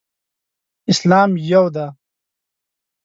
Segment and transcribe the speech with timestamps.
[0.91, 1.87] اسلام یو دی.